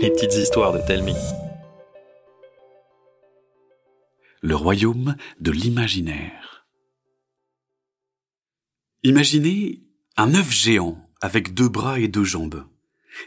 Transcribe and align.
Les 0.00 0.10
petites 0.10 0.34
histoires 0.34 0.72
de 0.72 0.78
Telmi. 0.86 1.14
Le 4.40 4.56
royaume 4.56 5.14
de 5.40 5.50
l'imaginaire. 5.50 6.66
Imaginez 9.02 9.82
un 10.16 10.34
œuf 10.34 10.50
géant 10.50 11.06
avec 11.20 11.52
deux 11.52 11.68
bras 11.68 12.00
et 12.00 12.08
deux 12.08 12.24
jambes. 12.24 12.64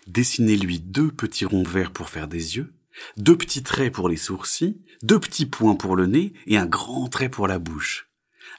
Dessinez-lui 0.07 0.79
deux 0.79 1.11
petits 1.11 1.45
ronds 1.45 1.61
verts 1.61 1.91
pour 1.91 2.09
faire 2.09 2.27
des 2.27 2.57
yeux, 2.57 2.73
deux 3.17 3.37
petits 3.37 3.61
traits 3.61 3.93
pour 3.93 4.09
les 4.09 4.17
sourcils, 4.17 4.81
deux 5.03 5.19
petits 5.19 5.45
points 5.45 5.75
pour 5.75 5.95
le 5.95 6.07
nez 6.07 6.33
et 6.47 6.57
un 6.57 6.65
grand 6.65 7.07
trait 7.07 7.29
pour 7.29 7.47
la 7.47 7.59
bouche. 7.59 8.09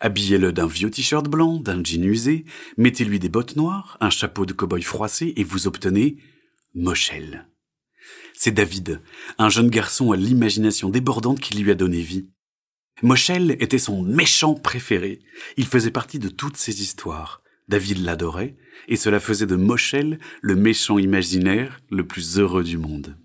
Habillez-le 0.00 0.52
d'un 0.52 0.68
vieux 0.68 0.90
t-shirt 0.90 1.28
blanc, 1.28 1.58
d'un 1.58 1.82
jean 1.82 2.04
usé, 2.04 2.44
mettez-lui 2.76 3.18
des 3.18 3.28
bottes 3.28 3.56
noires, 3.56 3.96
un 4.00 4.10
chapeau 4.10 4.46
de 4.46 4.52
cow-boy 4.52 4.82
froissé 4.82 5.32
et 5.36 5.42
vous 5.42 5.66
obtenez 5.66 6.18
Moshel. 6.74 7.48
C'est 8.34 8.52
David, 8.52 9.00
un 9.38 9.48
jeune 9.48 9.70
garçon 9.70 10.12
à 10.12 10.16
l'imagination 10.16 10.88
débordante 10.88 11.40
qui 11.40 11.56
lui 11.56 11.70
a 11.70 11.74
donné 11.74 12.00
vie. 12.00 12.28
Moshel 13.02 13.56
était 13.60 13.78
son 13.78 14.02
méchant 14.02 14.54
préféré. 14.54 15.20
Il 15.56 15.66
faisait 15.66 15.90
partie 15.90 16.18
de 16.18 16.28
toutes 16.28 16.56
ses 16.56 16.82
histoires. 16.82 17.42
David 17.68 17.98
l'adorait, 17.98 18.56
et 18.88 18.96
cela 18.96 19.20
faisait 19.20 19.46
de 19.46 19.56
Moshel 19.56 20.18
le 20.42 20.54
méchant 20.54 20.98
imaginaire 20.98 21.80
le 21.90 22.06
plus 22.06 22.38
heureux 22.38 22.62
du 22.62 22.76
monde. 22.76 23.16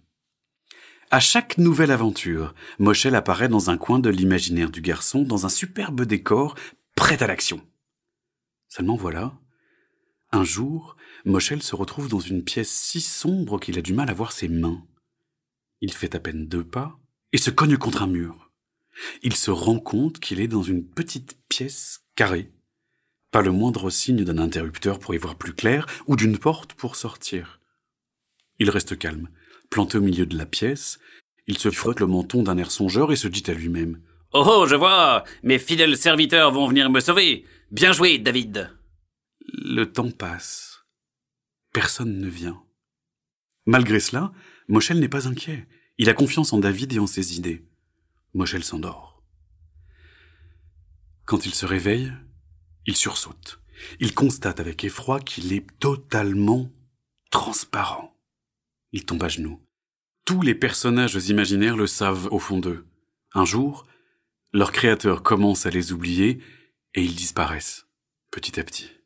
À 1.11 1.19
chaque 1.19 1.57
nouvelle 1.57 1.91
aventure, 1.91 2.53
Moshel 2.77 3.15
apparaît 3.15 3.49
dans 3.49 3.69
un 3.69 3.77
coin 3.77 3.99
de 3.99 4.09
l'imaginaire 4.09 4.69
du 4.69 4.81
garçon, 4.81 5.23
dans 5.23 5.45
un 5.45 5.49
superbe 5.49 6.03
décor, 6.03 6.55
prêt 6.95 7.21
à 7.21 7.27
l'action. 7.27 7.61
Seulement 8.67 8.95
voilà, 8.95 9.33
un 10.31 10.43
jour, 10.43 10.95
Moshel 11.25 11.63
se 11.63 11.75
retrouve 11.75 12.07
dans 12.07 12.19
une 12.19 12.43
pièce 12.43 12.69
si 12.69 13.01
sombre 13.01 13.59
qu'il 13.59 13.77
a 13.79 13.81
du 13.81 13.93
mal 13.93 14.09
à 14.09 14.13
voir 14.13 14.31
ses 14.31 14.47
mains. 14.47 14.83
Il 15.81 15.91
fait 15.91 16.13
à 16.15 16.19
peine 16.19 16.47
deux 16.47 16.63
pas 16.63 16.99
et 17.31 17.37
se 17.37 17.49
cogne 17.49 17.77
contre 17.77 18.03
un 18.03 18.07
mur. 18.07 18.51
Il 19.23 19.35
se 19.35 19.49
rend 19.49 19.79
compte 19.79 20.19
qu'il 20.19 20.39
est 20.39 20.47
dans 20.47 20.61
une 20.61 20.85
petite 20.85 21.37
pièce 21.47 22.01
carrée. 22.15 22.51
Pas 23.31 23.41
le 23.41 23.51
moindre 23.51 23.89
signe 23.89 24.23
d'un 24.23 24.37
interrupteur 24.37 24.99
pour 24.99 25.13
y 25.13 25.17
voir 25.17 25.35
plus 25.35 25.53
clair 25.53 25.85
ou 26.07 26.15
d'une 26.15 26.37
porte 26.37 26.73
pour 26.73 26.95
sortir. 26.95 27.59
Il 28.59 28.69
reste 28.69 28.97
calme, 28.97 29.29
planté 29.69 29.97
au 29.97 30.01
milieu 30.01 30.25
de 30.25 30.37
la 30.37 30.45
pièce. 30.45 30.99
Il 31.47 31.57
se 31.57 31.71
frotte 31.71 31.99
le 31.99 32.07
menton 32.07 32.43
d'un 32.43 32.57
air 32.57 32.71
songeur 32.71 33.11
et 33.11 33.15
se 33.15 33.27
dit 33.27 33.43
à 33.47 33.53
lui-même. 33.53 33.99
Oh, 34.33 34.43
oh, 34.45 34.65
je 34.67 34.75
vois. 34.75 35.23
Mes 35.41 35.57
fidèles 35.57 35.97
serviteurs 35.97 36.51
vont 36.51 36.67
venir 36.67 36.89
me 36.89 36.99
sauver. 36.99 37.45
Bien 37.71 37.93
joué, 37.93 38.19
David. 38.19 38.69
Le 39.79 39.89
temps 39.89 40.11
passe. 40.11 40.83
Personne 41.71 42.19
ne 42.19 42.27
vient. 42.27 42.61
Malgré 43.65 44.01
cela, 44.01 44.33
Moshel 44.67 44.99
n'est 44.99 45.07
pas 45.07 45.29
inquiet. 45.29 45.69
Il 45.97 46.09
a 46.09 46.13
confiance 46.13 46.51
en 46.51 46.57
David 46.57 46.91
et 46.91 46.99
en 46.99 47.07
ses 47.07 47.37
idées. 47.37 47.65
Moshel 48.33 48.61
s'endort. 48.61 49.23
Quand 51.23 51.45
il 51.45 51.53
se 51.53 51.65
réveille, 51.65 52.11
il 52.87 52.97
sursaute. 52.97 53.61
Il 54.01 54.13
constate 54.13 54.59
avec 54.59 54.83
effroi 54.83 55.21
qu'il 55.21 55.53
est 55.53 55.65
totalement 55.79 56.69
transparent. 57.31 58.19
Il 58.91 59.05
tombe 59.05 59.23
à 59.23 59.29
genoux. 59.29 59.65
Tous 60.25 60.41
les 60.41 60.55
personnages 60.55 61.15
imaginaires 61.29 61.77
le 61.77 61.87
savent 61.87 62.27
au 62.33 62.39
fond 62.39 62.59
d'eux. 62.59 62.85
Un 63.33 63.45
jour, 63.45 63.87
leur 64.51 64.73
créateur 64.73 65.23
commence 65.23 65.65
à 65.65 65.69
les 65.69 65.93
oublier 65.93 66.43
et 66.95 67.01
ils 67.01 67.15
disparaissent, 67.15 67.87
petit 68.29 68.59
à 68.59 68.65
petit. 68.65 68.98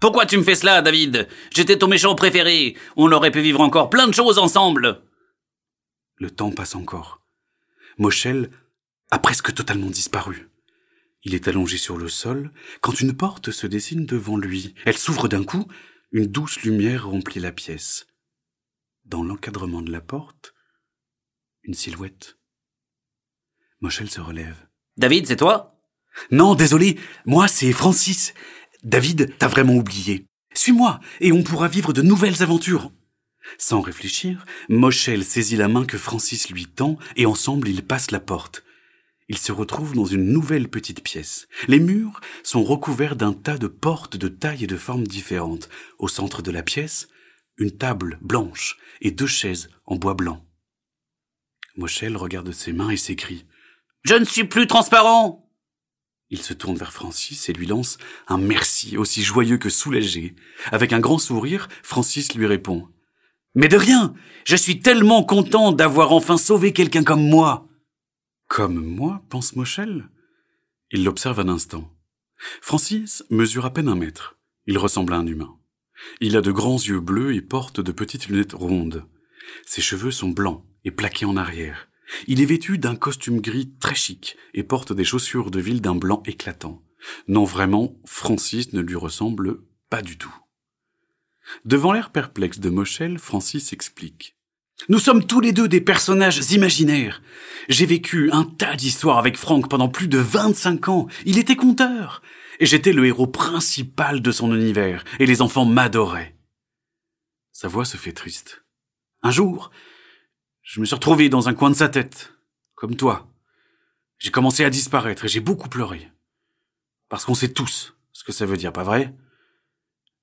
Pourquoi 0.00 0.26
tu 0.26 0.36
me 0.36 0.42
fais 0.42 0.54
cela, 0.54 0.82
David? 0.82 1.28
J'étais 1.54 1.78
ton 1.78 1.88
méchant 1.88 2.14
préféré. 2.14 2.76
On 2.96 3.12
aurait 3.12 3.30
pu 3.30 3.40
vivre 3.40 3.60
encore 3.60 3.90
plein 3.90 4.06
de 4.06 4.14
choses 4.14 4.38
ensemble. 4.38 5.02
Le 6.16 6.30
temps 6.30 6.50
passe 6.50 6.74
encore. 6.74 7.20
Moshel 7.98 8.50
a 9.10 9.18
presque 9.18 9.54
totalement 9.54 9.90
disparu. 9.90 10.50
Il 11.22 11.34
est 11.34 11.48
allongé 11.48 11.78
sur 11.78 11.96
le 11.96 12.08
sol 12.08 12.52
quand 12.82 13.00
une 13.00 13.16
porte 13.16 13.50
se 13.50 13.66
dessine 13.66 14.06
devant 14.06 14.36
lui. 14.36 14.74
Elle 14.84 14.98
s'ouvre 14.98 15.28
d'un 15.28 15.44
coup, 15.44 15.66
une 16.12 16.26
douce 16.26 16.60
lumière 16.62 17.08
remplit 17.08 17.40
la 17.40 17.52
pièce. 17.52 18.06
Dans 19.04 19.24
l'encadrement 19.24 19.82
de 19.82 19.90
la 19.90 20.00
porte, 20.00 20.54
une 21.62 21.74
silhouette. 21.74 22.38
Moshel 23.80 24.10
se 24.10 24.20
relève. 24.20 24.66
David, 24.96 25.26
c'est 25.26 25.36
toi? 25.36 25.78
Non, 26.30 26.54
désolé, 26.54 26.98
moi 27.24 27.48
c'est 27.48 27.72
Francis. 27.72 28.34
David, 28.86 29.34
t'as 29.38 29.48
vraiment 29.48 29.74
oublié. 29.74 30.26
Suis-moi, 30.54 31.00
et 31.20 31.32
on 31.32 31.42
pourra 31.42 31.66
vivre 31.66 31.92
de 31.92 32.02
nouvelles 32.02 32.44
aventures. 32.44 32.92
Sans 33.58 33.80
réfléchir, 33.80 34.46
Moshel 34.68 35.24
saisit 35.24 35.56
la 35.56 35.66
main 35.66 35.84
que 35.84 35.98
Francis 35.98 36.50
lui 36.50 36.66
tend, 36.66 36.96
et 37.16 37.26
ensemble 37.26 37.68
ils 37.68 37.84
passent 37.84 38.12
la 38.12 38.20
porte. 38.20 38.62
Ils 39.28 39.38
se 39.38 39.50
retrouvent 39.50 39.94
dans 39.94 40.04
une 40.04 40.30
nouvelle 40.30 40.68
petite 40.68 41.02
pièce. 41.02 41.48
Les 41.66 41.80
murs 41.80 42.20
sont 42.44 42.62
recouverts 42.62 43.16
d'un 43.16 43.32
tas 43.32 43.58
de 43.58 43.66
portes 43.66 44.16
de 44.16 44.28
tailles 44.28 44.62
et 44.62 44.68
de 44.68 44.76
formes 44.76 45.08
différentes. 45.08 45.68
Au 45.98 46.06
centre 46.06 46.40
de 46.40 46.52
la 46.52 46.62
pièce, 46.62 47.08
une 47.58 47.76
table 47.76 48.20
blanche 48.22 48.76
et 49.00 49.10
deux 49.10 49.26
chaises 49.26 49.68
en 49.86 49.96
bois 49.96 50.14
blanc. 50.14 50.46
Moshel 51.76 52.16
regarde 52.16 52.52
ses 52.52 52.72
mains 52.72 52.90
et 52.90 52.96
s'écrie. 52.96 53.46
Je 54.04 54.14
ne 54.14 54.24
suis 54.24 54.44
plus 54.44 54.68
transparent. 54.68 55.45
Il 56.30 56.42
se 56.42 56.54
tourne 56.54 56.76
vers 56.76 56.92
Francis 56.92 57.48
et 57.48 57.52
lui 57.52 57.66
lance 57.66 57.98
un 58.26 58.38
merci 58.38 58.96
aussi 58.96 59.22
joyeux 59.22 59.58
que 59.58 59.68
soulagé. 59.68 60.34
Avec 60.72 60.92
un 60.92 61.00
grand 61.00 61.18
sourire, 61.18 61.68
Francis 61.82 62.34
lui 62.34 62.46
répond. 62.46 62.88
Mais 63.54 63.68
de 63.68 63.76
rien. 63.76 64.14
Je 64.44 64.56
suis 64.56 64.80
tellement 64.80 65.24
content 65.24 65.72
d'avoir 65.72 66.12
enfin 66.12 66.36
sauvé 66.36 66.72
quelqu'un 66.72 67.04
comme 67.04 67.28
moi. 67.28 67.68
Comme 68.48 68.84
moi, 68.84 69.22
pense 69.28 69.56
Moshel. 69.56 70.08
Il 70.90 71.04
l'observe 71.04 71.40
un 71.40 71.48
instant. 71.48 71.90
Francis 72.60 73.24
mesure 73.30 73.64
à 73.64 73.72
peine 73.72 73.88
un 73.88 73.94
mètre. 73.94 74.36
Il 74.66 74.78
ressemble 74.78 75.14
à 75.14 75.16
un 75.16 75.26
humain. 75.26 75.56
Il 76.20 76.36
a 76.36 76.42
de 76.42 76.52
grands 76.52 76.76
yeux 76.76 77.00
bleus 77.00 77.34
et 77.34 77.40
porte 77.40 77.80
de 77.80 77.92
petites 77.92 78.28
lunettes 78.28 78.52
rondes. 78.52 79.06
Ses 79.64 79.80
cheveux 79.80 80.10
sont 80.10 80.28
blancs 80.28 80.64
et 80.84 80.90
plaqués 80.90 81.24
en 81.24 81.36
arrière. 81.36 81.88
Il 82.26 82.40
est 82.40 82.46
vêtu 82.46 82.78
d'un 82.78 82.96
costume 82.96 83.40
gris 83.40 83.70
très 83.80 83.94
chic 83.94 84.36
et 84.54 84.62
porte 84.62 84.92
des 84.92 85.04
chaussures 85.04 85.50
de 85.50 85.60
ville 85.60 85.80
d'un 85.80 85.94
blanc 85.94 86.22
éclatant. 86.26 86.82
Non, 87.28 87.44
vraiment, 87.44 87.96
Francis 88.04 88.72
ne 88.72 88.80
lui 88.80 88.96
ressemble 88.96 89.58
pas 89.90 90.02
du 90.02 90.18
tout. 90.18 90.34
Devant 91.64 91.92
l'air 91.92 92.10
perplexe 92.10 92.58
de 92.58 92.70
Moshel, 92.70 93.18
Francis 93.18 93.72
explique. 93.72 94.36
Nous 94.88 94.98
sommes 94.98 95.26
tous 95.26 95.40
les 95.40 95.52
deux 95.52 95.68
des 95.68 95.80
personnages 95.80 96.52
imaginaires. 96.52 97.22
J'ai 97.68 97.86
vécu 97.86 98.30
un 98.30 98.44
tas 98.44 98.76
d'histoires 98.76 99.18
avec 99.18 99.36
Franck 99.36 99.68
pendant 99.68 99.88
plus 99.88 100.08
de 100.08 100.18
25 100.18 100.88
ans. 100.88 101.06
Il 101.24 101.38
était 101.38 101.56
conteur. 101.56 102.22
Et 102.60 102.66
j'étais 102.66 102.92
le 102.92 103.06
héros 103.06 103.26
principal 103.26 104.20
de 104.20 104.30
son 104.30 104.54
univers. 104.54 105.04
Et 105.18 105.26
les 105.26 105.42
enfants 105.42 105.64
m'adoraient. 105.64 106.36
Sa 107.52 107.68
voix 107.68 107.84
se 107.84 107.96
fait 107.96 108.12
triste. 108.12 108.64
Un 109.22 109.30
jour, 109.30 109.70
je 110.66 110.80
me 110.80 110.84
suis 110.84 110.96
retrouvé 110.96 111.28
dans 111.28 111.48
un 111.48 111.54
coin 111.54 111.70
de 111.70 111.76
sa 111.76 111.88
tête, 111.88 112.34
comme 112.74 112.96
toi. 112.96 113.32
J'ai 114.18 114.32
commencé 114.32 114.64
à 114.64 114.70
disparaître 114.70 115.24
et 115.24 115.28
j'ai 115.28 115.40
beaucoup 115.40 115.68
pleuré. 115.68 116.10
Parce 117.08 117.24
qu'on 117.24 117.36
sait 117.36 117.52
tous 117.52 117.94
ce 118.12 118.24
que 118.24 118.32
ça 118.32 118.46
veut 118.46 118.56
dire, 118.56 118.72
pas 118.72 118.82
vrai? 118.82 119.14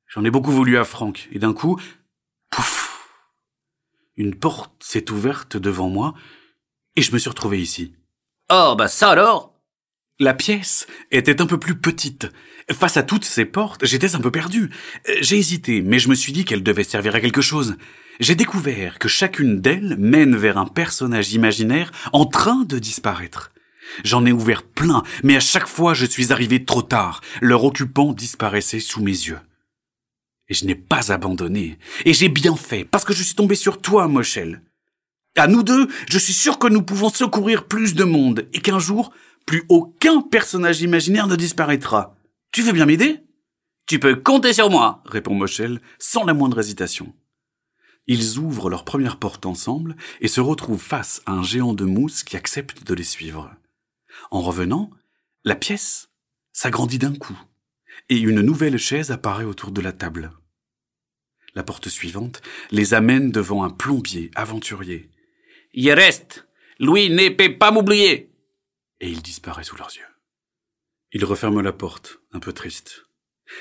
J'en 0.08 0.26
ai 0.26 0.30
beaucoup 0.30 0.52
voulu 0.52 0.78
à 0.78 0.84
Franck, 0.84 1.30
et 1.32 1.40
d'un 1.40 1.54
coup, 1.54 1.80
pouf 2.50 3.10
Une 4.18 4.36
porte 4.36 4.84
s'est 4.84 5.10
ouverte 5.12 5.56
devant 5.56 5.90
moi, 5.90 6.14
et 6.98 7.02
je 7.02 7.14
me 7.14 7.20
suis 7.20 7.30
retrouvé 7.30 7.62
ici. 7.62 7.96
Oh, 8.50 8.76
bah 8.78 8.90
ça 8.90 9.12
alors? 9.12 9.58
La 10.20 10.34
pièce 10.34 10.88
était 11.10 11.42
un 11.42 11.46
peu 11.46 11.58
plus 11.58 11.80
petite. 11.80 12.28
Face 12.70 12.98
à 12.98 13.04
toutes 13.04 13.26
ces 13.26 13.46
portes, 13.46 13.86
j'étais 13.86 14.16
un 14.16 14.22
peu 14.22 14.30
perdu. 14.30 14.72
J'ai 15.22 15.38
hésité, 15.38 15.82
mais 15.82 16.00
je 16.00 16.10
me 16.10 16.16
suis 16.16 16.34
dit 16.34 16.44
qu'elle 16.44 16.64
devait 16.64 16.84
servir 16.84 17.16
à 17.16 17.22
quelque 17.22 17.42
chose 17.42 17.78
j'ai 18.20 18.36
découvert 18.36 19.00
que 19.00 19.08
chacune 19.08 19.62
d'elles 19.62 19.96
mène 19.98 20.36
vers 20.36 20.58
un 20.58 20.66
personnage 20.66 21.34
imaginaire 21.34 21.92
en 22.12 22.26
train 22.26 22.64
de 22.64 22.80
disparaître. 22.80 23.52
J'en 24.04 24.26
ai 24.26 24.32
ouvert 24.32 24.64
plein, 24.64 25.04
mais 25.24 25.36
à 25.36 25.40
chaque 25.40 25.68
fois 25.68 25.94
je 25.94 26.06
suis 26.06 26.32
arrivé 26.32 26.66
trop 26.66 26.82
tard. 26.82 27.22
Leur 27.42 27.64
occupant 27.64 28.14
disparaissait 28.14 28.80
sous 28.80 29.02
mes 29.02 29.12
yeux. 29.12 29.40
Et 30.50 30.54
je 30.54 30.66
n'ai 30.66 30.76
pas 30.76 31.12
abandonné. 31.12 31.78
Et 32.06 32.14
j'ai 32.14 32.30
bien 32.30 32.56
fait, 32.56 32.84
parce 32.84 33.06
que 33.06 33.14
je 33.14 33.24
suis 33.24 33.36
tombé 33.36 33.56
sur 33.56 33.82
toi, 33.82 34.08
Moshel. 34.08 34.62
À 35.38 35.48
nous 35.48 35.64
deux, 35.64 35.88
je 36.10 36.20
suis 36.20 36.34
sûr 36.34 36.60
que 36.60 36.68
nous 36.68 36.84
pouvons 36.84 37.10
secourir 37.10 37.66
plus 37.66 37.96
de 37.96 38.04
monde, 38.04 38.48
et 38.54 38.60
qu'un 38.60 38.80
jour, 38.80 39.12
plus 39.46 39.64
aucun 39.70 40.22
personnage 40.22 40.82
imaginaire 40.82 41.28
ne 41.28 41.36
disparaîtra. 41.36 42.16
Tu 42.52 42.62
veux 42.62 42.74
bien 42.74 42.86
m'aider? 42.86 43.22
Tu 43.88 44.00
peux 44.00 44.16
compter 44.16 44.54
sur 44.54 44.70
moi, 44.70 45.02
répond 45.06 45.34
Moshel, 45.34 45.82
sans 45.98 46.24
la 46.24 46.34
moindre 46.34 46.60
hésitation. 46.60 47.14
Ils 48.08 48.38
ouvrent 48.38 48.70
leur 48.70 48.84
première 48.84 49.18
porte 49.18 49.46
ensemble 49.46 49.96
et 50.20 50.28
se 50.28 50.42
retrouvent 50.42 50.82
face 50.82 51.22
à 51.26 51.32
un 51.32 51.44
géant 51.44 51.74
de 51.74 51.86
mousse 51.86 52.24
qui 52.24 52.36
accepte 52.36 52.84
de 52.84 52.94
les 52.94 53.04
suivre. 53.04 53.56
En 54.32 54.42
revenant, 54.42 54.90
la 55.44 55.56
pièce 55.56 56.10
s'agrandit 56.52 57.00
d'un 57.00 57.16
coup 57.16 57.40
et 58.10 58.18
une 58.18 58.42
nouvelle 58.42 58.78
chaise 58.78 59.12
apparaît 59.12 59.46
autour 59.46 59.72
de 59.72 59.82
la 59.82 59.94
table. 59.94 60.32
La 61.56 61.64
porte 61.64 61.90
suivante 61.90 62.42
les 62.72 62.94
amène 62.94 63.32
devant 63.32 63.64
un 63.64 63.70
plombier 63.70 64.32
aventurier. 64.36 65.10
Y 65.74 65.92
reste. 65.92 66.48
Louis 66.80 67.10
ne 67.10 67.30
peut 67.30 67.58
pas 67.58 67.72
m'oublier. 67.72 68.32
Et 69.00 69.10
il 69.10 69.22
disparaît 69.22 69.64
sous 69.64 69.76
leurs 69.76 69.96
yeux. 69.96 70.04
Ils 71.12 71.26
referment 71.26 71.62
la 71.62 71.74
porte, 71.74 72.20
un 72.32 72.40
peu 72.40 72.54
triste. 72.54 73.06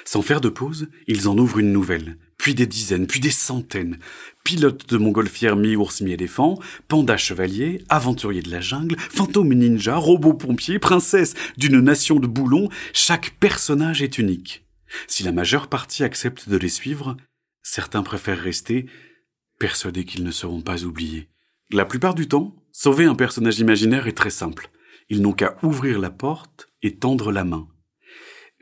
Sans 0.04 0.22
faire 0.22 0.40
de 0.40 0.48
pause, 0.48 0.88
ils 1.06 1.28
en 1.28 1.38
ouvrent 1.38 1.58
une 1.58 1.72
nouvelle, 1.72 2.18
puis 2.38 2.54
des 2.54 2.66
dizaines, 2.66 3.06
puis 3.06 3.20
des 3.20 3.30
centaines. 3.30 3.98
Pilotes 4.44 4.88
de 4.88 4.98
montgolfière 4.98 5.56
mi-ours 5.56 6.00
mi-éléphant, 6.00 6.58
pandas 6.88 7.16
chevaliers, 7.16 7.84
aventuriers 7.88 8.42
de 8.42 8.50
la 8.50 8.60
jungle, 8.60 8.96
fantômes 8.98 9.54
ninja, 9.54 9.96
robots 9.96 10.34
pompiers, 10.34 10.78
princesses 10.78 11.34
d'une 11.56 11.80
nation 11.80 12.16
de 12.16 12.26
boulons, 12.26 12.68
chaque 12.92 13.36
personnage 13.38 14.02
est 14.02 14.18
unique. 14.18 14.66
Si 15.06 15.22
la 15.22 15.32
majeure 15.32 15.68
partie 15.68 16.04
accepte 16.04 16.48
de 16.48 16.56
les 16.56 16.68
suivre, 16.68 17.16
certains 17.62 18.02
préfèrent 18.02 18.42
rester 18.42 18.86
persuadés 19.58 20.04
qu'ils 20.04 20.24
ne 20.24 20.32
seront 20.32 20.60
pas 20.60 20.82
oubliés. 20.82 21.28
La 21.70 21.84
plupart 21.84 22.14
du 22.14 22.26
temps, 22.26 22.56
sauver 22.72 23.04
un 23.04 23.14
personnage 23.14 23.60
imaginaire 23.60 24.06
est 24.08 24.16
très 24.16 24.30
simple. 24.30 24.70
Ils 25.08 25.22
n'ont 25.22 25.32
qu'à 25.32 25.56
ouvrir 25.62 26.00
la 26.00 26.10
porte 26.10 26.68
et 26.82 26.96
tendre 26.96 27.30
la 27.30 27.44
main. 27.44 27.68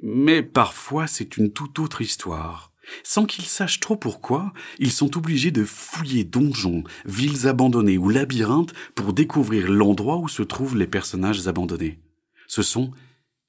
Mais 0.02 0.42
parfois 0.42 1.06
c'est 1.06 1.36
une 1.36 1.52
toute 1.52 1.78
autre 1.78 2.02
histoire. 2.02 2.72
Sans 3.04 3.24
qu'ils 3.24 3.44
sachent 3.44 3.80
trop 3.80 3.96
pourquoi, 3.96 4.52
ils 4.78 4.92
sont 4.92 5.16
obligés 5.16 5.50
de 5.50 5.64
fouiller 5.64 6.24
donjons, 6.24 6.84
villes 7.04 7.46
abandonnées 7.46 7.98
ou 7.98 8.08
labyrinthes 8.08 8.74
pour 8.94 9.12
découvrir 9.12 9.70
l'endroit 9.70 10.16
où 10.16 10.28
se 10.28 10.42
trouvent 10.42 10.76
les 10.76 10.86
personnages 10.86 11.46
abandonnés. 11.46 12.00
Ce 12.46 12.62
sont 12.62 12.90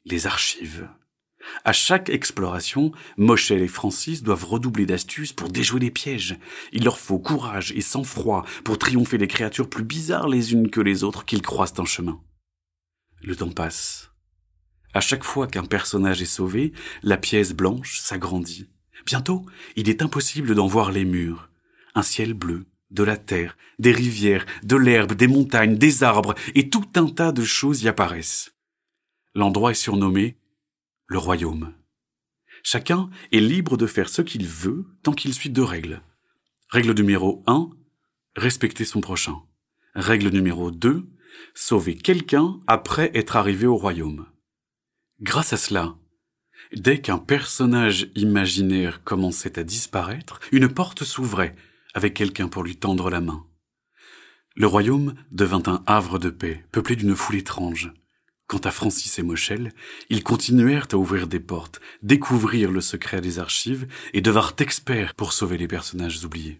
les 0.05 0.27
archives. 0.27 0.87
À 1.65 1.73
chaque 1.73 2.09
exploration, 2.09 2.91
Moschel 3.17 3.63
et 3.63 3.67
Francis 3.67 4.21
doivent 4.21 4.45
redoubler 4.45 4.85
d'astuces 4.85 5.33
pour 5.33 5.49
déjouer 5.49 5.79
les 5.79 5.91
pièges. 5.91 6.37
Il 6.71 6.83
leur 6.83 6.99
faut 6.99 7.17
courage 7.17 7.71
et 7.71 7.81
sang-froid 7.81 8.45
pour 8.63 8.77
triompher 8.77 9.17
des 9.17 9.27
créatures 9.27 9.69
plus 9.69 9.83
bizarres 9.83 10.29
les 10.29 10.53
unes 10.53 10.69
que 10.69 10.81
les 10.81 11.03
autres 11.03 11.25
qu'ils 11.25 11.41
croisent 11.41 11.79
en 11.79 11.85
chemin. 11.85 12.21
Le 13.21 13.35
temps 13.35 13.51
passe. 13.51 14.10
À 14.93 14.99
chaque 14.99 15.23
fois 15.23 15.47
qu'un 15.47 15.63
personnage 15.63 16.21
est 16.21 16.25
sauvé, 16.25 16.73
la 17.01 17.17
pièce 17.17 17.53
blanche 17.53 17.99
s'agrandit. 17.99 18.67
Bientôt, 19.05 19.45
il 19.75 19.89
est 19.89 20.01
impossible 20.01 20.53
d'en 20.53 20.67
voir 20.67 20.91
les 20.91 21.05
murs. 21.05 21.49
Un 21.95 22.01
ciel 22.03 22.33
bleu, 22.33 22.65
de 22.91 23.03
la 23.03 23.17
terre, 23.17 23.57
des 23.79 23.91
rivières, 23.91 24.45
de 24.63 24.75
l'herbe, 24.75 25.13
des 25.13 25.27
montagnes, 25.27 25.77
des 25.77 26.03
arbres, 26.03 26.35
et 26.55 26.69
tout 26.69 26.85
un 26.95 27.07
tas 27.07 27.31
de 27.31 27.43
choses 27.43 27.83
y 27.83 27.87
apparaissent. 27.87 28.53
L'endroit 29.33 29.71
est 29.71 29.75
surnommé 29.75 30.37
le 31.07 31.17
royaume. 31.17 31.73
Chacun 32.63 33.09
est 33.31 33.39
libre 33.39 33.75
de 33.75 33.87
faire 33.87 34.09
ce 34.09 34.21
qu'il 34.21 34.45
veut 34.45 34.85
tant 35.03 35.13
qu'il 35.13 35.33
suit 35.33 35.49
deux 35.49 35.63
règles. 35.63 36.01
Règle 36.69 36.93
numéro 36.93 37.43
1, 37.47 37.69
respecter 38.35 38.85
son 38.85 39.01
prochain. 39.01 39.41
Règle 39.95 40.29
numéro 40.29 40.71
2, 40.71 41.05
sauver 41.53 41.95
quelqu'un 41.95 42.59
après 42.67 43.11
être 43.13 43.35
arrivé 43.35 43.67
au 43.67 43.75
royaume. 43.75 44.25
Grâce 45.21 45.53
à 45.53 45.57
cela, 45.57 45.95
dès 46.73 46.99
qu'un 46.99 47.19
personnage 47.19 48.09
imaginaire 48.15 49.03
commençait 49.03 49.59
à 49.59 49.63
disparaître, 49.63 50.39
une 50.51 50.67
porte 50.67 51.03
s'ouvrait 51.03 51.55
avec 51.93 52.15
quelqu'un 52.15 52.47
pour 52.47 52.63
lui 52.63 52.75
tendre 52.75 53.11
la 53.11 53.21
main. 53.21 53.45
Le 54.55 54.65
royaume 54.65 55.13
devint 55.31 55.61
un 55.67 55.83
havre 55.85 56.17
de 56.17 56.31
paix, 56.31 56.65
peuplé 56.71 56.95
d'une 56.95 57.15
foule 57.15 57.35
étrange. 57.35 57.93
Quant 58.47 58.57
à 58.59 58.71
Francis 58.71 59.19
et 59.19 59.23
Moschel, 59.23 59.71
ils 60.09 60.23
continuèrent 60.23 60.87
à 60.91 60.97
ouvrir 60.97 61.27
des 61.27 61.39
portes, 61.39 61.79
découvrir 62.01 62.71
le 62.71 62.81
secret 62.81 63.21
des 63.21 63.37
archives 63.37 63.87
et 64.13 64.21
devinrent 64.21 64.55
experts 64.57 65.13
pour 65.13 65.33
sauver 65.33 65.59
les 65.59 65.67
personnages 65.67 66.25
oubliés. 66.25 66.59